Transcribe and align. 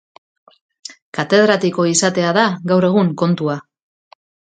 Katedratiko 1.19 1.87
izatea 1.91 2.35
da 2.41 2.49
gaur 2.75 2.91
egun 2.91 3.17
kontua. 3.25 3.63